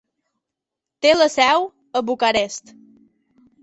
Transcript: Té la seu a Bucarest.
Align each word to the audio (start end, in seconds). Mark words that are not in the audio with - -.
Té 1.07 1.13
la 1.19 1.29
seu 1.35 1.69
a 1.69 2.05
Bucarest. 2.11 2.77